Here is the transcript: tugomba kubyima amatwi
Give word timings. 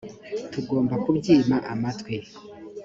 tugomba 0.51 0.95
kubyima 1.03 1.55
amatwi 1.73 2.15